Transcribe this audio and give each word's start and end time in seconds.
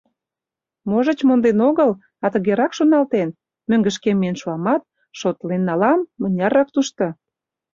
Можыч, 0.89 1.19
монден 1.27 1.59
огыл, 1.69 1.91
а 2.23 2.25
тыгерак 2.33 2.71
шоналтен: 2.77 3.29
мӧҥгышкем 3.69 4.17
миен 4.21 4.35
шуамат, 4.41 4.81
шотлен 5.19 5.61
налам, 5.69 5.99
мыняррак 6.21 6.67
тушто. 6.73 7.05